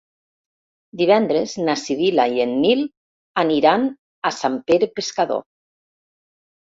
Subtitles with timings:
[1.01, 2.81] Divendres na Sibil·la i en Nil
[3.45, 3.87] aniran
[4.31, 5.45] a Sant Pere Pescador.